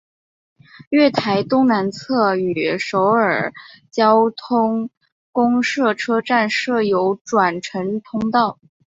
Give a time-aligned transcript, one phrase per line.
[0.89, 3.53] 月台东南侧端与首尔
[3.91, 4.89] 交通
[5.31, 8.57] 公社车站设有转乘通道。